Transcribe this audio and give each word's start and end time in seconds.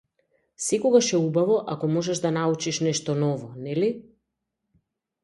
Секогаш 0.67 1.09
е 1.13 1.17
убаво 1.17 1.57
ако 1.73 1.89
можеш 1.95 2.21
да 2.25 2.31
научиш 2.37 2.79
нешто 2.87 3.15
ново, 3.25 3.53
нели? 3.67 3.91